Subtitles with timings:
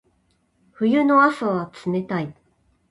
[0.73, 2.33] 冬の朝は冷たい。